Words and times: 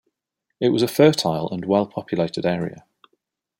It 0.59 0.69
was 0.69 0.81
a 0.81 0.87
fertile 0.87 1.47
and 1.51 1.63
well 1.63 1.85
populated 1.85 2.43
area. 2.43 2.85